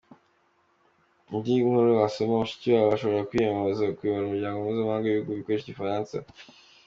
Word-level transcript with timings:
Indi 1.35 1.53
nkuru 1.67 1.89
wasoma: 2.01 2.35
Mushikiwabo 2.41 2.89
ashobora 2.95 3.27
kwiyamamariza 3.29 3.95
kuyobora 3.97 4.27
Umuryango 4.29 4.57
Mpuzamahanga 4.61 5.05
w’Ibihugu 5.07 5.37
bikoresha 5.39 5.65
Igifaransa. 5.65 6.15